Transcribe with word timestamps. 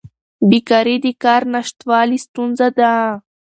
بیکاري 0.49 0.95
د 1.05 1.07
کار 1.23 1.41
نشتوالي 1.53 2.17
ستونزه 2.25 2.67
ده. 2.79 2.91